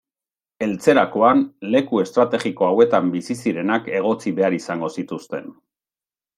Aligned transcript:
Heltzerakoan, 0.65 1.43
leku 1.75 2.01
estrategiko 2.05 2.67
hauetan 2.69 3.13
bizi 3.17 3.39
zirenak 3.45 3.93
egotzi 4.03 4.37
behar 4.41 4.59
izango 4.61 4.93
zituzten. 4.99 5.57